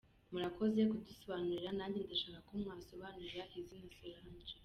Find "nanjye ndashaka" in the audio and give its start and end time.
1.77-2.39